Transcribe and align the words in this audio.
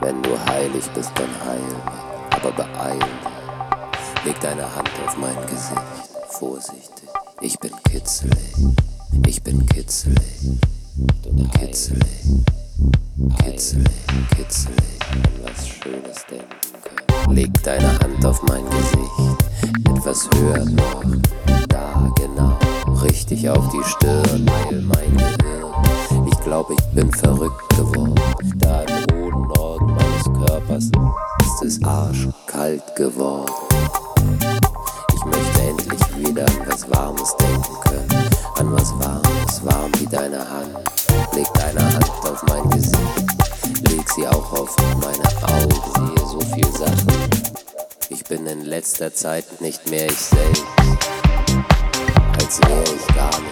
Wenn 0.00 0.22
du 0.22 0.30
heilig 0.46 0.84
bist, 0.94 1.10
dann 1.14 1.28
heil. 1.46 1.60
Mich, 1.60 2.36
aber 2.36 2.52
beeil 2.52 2.98
dich. 2.98 4.24
Leg 4.24 4.40
deine 4.40 4.62
Hand 4.62 4.90
auf 5.06 5.16
mein 5.16 5.36
Gesicht, 5.46 5.80
vorsichtig. 6.28 7.08
Ich 7.40 7.58
bin 7.58 7.72
kitzelig, 7.90 8.54
ich 9.26 9.42
bin 9.42 9.64
kitzelig, 9.66 10.18
kitzelig, 11.58 12.00
kitzelig, 13.42 13.88
kitzelig, 14.36 14.78
was 15.42 15.68
Schönes 15.68 16.26
denken 16.30 16.46
können. 16.82 17.34
Leg 17.34 17.50
deine 17.62 17.98
Hand 17.98 18.24
auf 18.26 18.42
mein 18.42 18.64
Gesicht, 18.68 19.44
etwas 19.88 20.28
höher 20.34 20.64
noch, 20.66 21.02
da 21.68 22.12
genau, 22.16 22.58
richtig 23.02 23.48
auf 23.48 23.68
die 23.70 23.84
Stirn, 23.84 24.46
weil 24.46 24.82
mein 24.82 25.16
Gehirn. 25.16 26.26
Ich 26.30 26.38
glaube, 26.40 26.74
ich 26.74 26.86
bin 26.94 27.10
verrückt 27.12 27.68
geworden, 27.70 28.14
da 28.56 28.84
Körpers 30.66 30.90
ist 31.42 31.62
es 31.62 31.84
arschkalt 31.84 32.82
geworden. 32.96 33.52
Ich 35.14 35.24
möchte 35.24 35.60
endlich 35.60 36.16
wieder 36.16 36.44
an 36.46 36.66
was 36.66 36.90
Warmes 36.90 37.36
denken 37.36 37.80
können. 37.82 38.30
An 38.56 38.72
was 38.72 38.90
Warmes, 38.98 39.64
warm 39.64 39.92
wie 39.98 40.06
deine 40.06 40.38
Hand. 40.38 40.76
Leg 41.34 41.46
deine 41.54 41.82
Hand 41.82 42.10
auf 42.24 42.42
mein 42.48 42.68
Gesicht. 42.70 42.98
Leg 43.88 44.08
sie 44.10 44.26
auch 44.26 44.52
auf 44.52 44.76
meine 45.00 45.28
Augen. 45.42 46.16
Sehe 46.16 46.26
so 46.26 46.40
viel 46.54 46.72
Sachen. 46.72 47.08
Ich 48.08 48.24
bin 48.24 48.46
in 48.46 48.64
letzter 48.64 49.12
Zeit 49.14 49.60
nicht 49.60 49.88
mehr 49.90 50.06
ich 50.06 50.18
selbst. 50.18 50.64
Als 52.38 52.60
wäre 52.62 52.84
ich 52.84 53.14
gar 53.14 53.40
nicht 53.40 53.49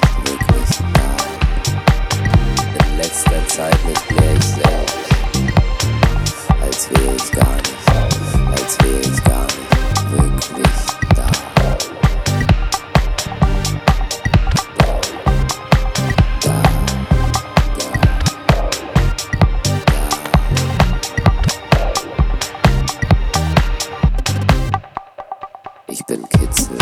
bin 26.08 26.26
kitzelig. 26.30 26.78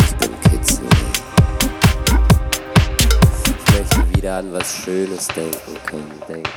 Ich 0.00 0.16
bin 0.16 0.40
kitzelig. 0.40 0.90
Ich 3.46 3.72
möchte 3.72 4.16
wieder 4.16 4.38
an 4.38 4.52
was 4.52 4.74
Schönes 4.74 5.28
denken 5.28 5.76
können. 5.86 6.22
Denken, 6.26 6.50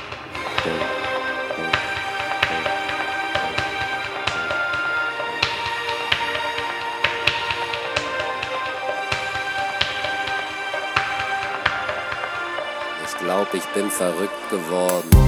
denken, 0.64 0.84
denken, 1.56 1.72
denken. 2.48 2.70
Ich 13.06 13.16
glaube, 13.18 13.56
ich 13.56 13.66
bin 13.66 13.90
verrückt 13.90 14.50
geworden. 14.50 15.24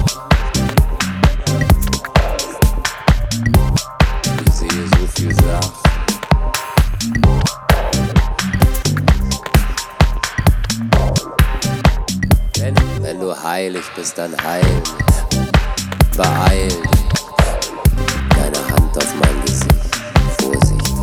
Heilig 13.43 13.85
bist, 13.95 14.17
dann 14.17 14.35
heil. 14.43 14.83
Beeil 16.15 16.67
dich. 16.67 16.97
Deine 18.29 18.67
Hand 18.67 18.97
auf 18.97 19.15
mein 19.19 19.41
Gesicht. 19.45 19.75
Vorsichtig. 20.41 20.93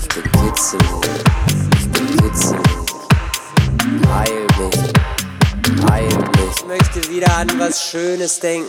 Ich 0.00 0.08
bin 0.08 0.32
kitzelig. 0.32 0.90
Ich 1.78 1.90
bin 1.90 2.16
kitzelig. 2.16 2.60
Heil 4.12 4.46
mich. 4.58 5.90
Heil 5.90 6.08
mich. 6.08 6.56
Ich 6.56 6.66
möchte 6.66 7.08
wieder 7.10 7.36
an 7.36 7.48
was 7.58 7.82
Schönes 7.82 8.40
denken. 8.40 8.68